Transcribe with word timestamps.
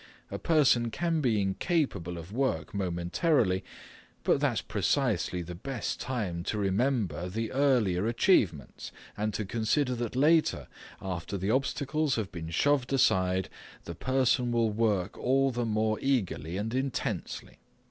A 0.31 0.39
person 0.39 0.89
can 0.89 1.21
be 1.21 1.39
incapable 1.39 2.17
of 2.17 2.31
work 2.31 2.73
momentarily, 2.73 3.63
but 4.23 4.39
that's 4.39 4.59
precisely 4.63 5.43
the 5.43 5.53
best 5.53 5.99
time 5.99 6.41
to 6.45 6.57
remember 6.57 7.29
the 7.29 7.51
earlier 7.51 8.07
achievements 8.07 8.91
and 9.15 9.31
to 9.35 9.45
consider 9.45 9.93
that 9.93 10.15
later, 10.15 10.67
after 11.03 11.37
the 11.37 11.51
obstacles 11.51 12.15
have 12.15 12.31
been 12.31 12.49
shoved 12.49 12.91
aside, 12.91 13.47
the 13.83 13.93
person 13.93 14.51
will 14.51 14.71
work 14.71 15.19
all 15.19 15.51
the 15.51 15.65
more 15.65 15.99
eagerly 16.01 16.57
and 16.57 16.73
intensely. 16.73 17.59